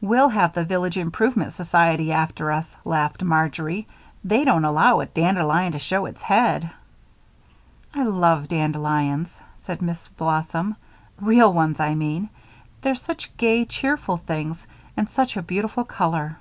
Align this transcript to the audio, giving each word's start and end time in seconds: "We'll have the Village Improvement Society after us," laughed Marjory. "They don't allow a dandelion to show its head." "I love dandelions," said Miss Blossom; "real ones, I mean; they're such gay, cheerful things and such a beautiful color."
"We'll 0.00 0.30
have 0.30 0.54
the 0.54 0.64
Village 0.64 0.98
Improvement 0.98 1.52
Society 1.52 2.10
after 2.10 2.50
us," 2.50 2.74
laughed 2.84 3.22
Marjory. 3.22 3.86
"They 4.24 4.42
don't 4.44 4.64
allow 4.64 4.98
a 4.98 5.06
dandelion 5.06 5.70
to 5.70 5.78
show 5.78 6.04
its 6.06 6.20
head." 6.22 6.68
"I 7.94 8.02
love 8.02 8.48
dandelions," 8.48 9.40
said 9.58 9.82
Miss 9.82 10.08
Blossom; 10.08 10.74
"real 11.20 11.52
ones, 11.52 11.78
I 11.78 11.94
mean; 11.94 12.28
they're 12.82 12.96
such 12.96 13.36
gay, 13.36 13.64
cheerful 13.64 14.16
things 14.16 14.66
and 14.96 15.08
such 15.08 15.36
a 15.36 15.42
beautiful 15.42 15.84
color." 15.84 16.38